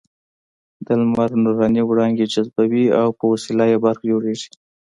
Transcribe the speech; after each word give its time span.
د 0.85 0.87
لمر 0.99 1.29
نوراني 1.43 1.83
وړانګې 1.85 2.31
جذبوي 2.33 2.85
او 3.01 3.07
په 3.17 3.25
وسیله 3.31 3.63
یې 3.71 3.77
برق 3.83 4.01
جوړېږي. 4.11 4.49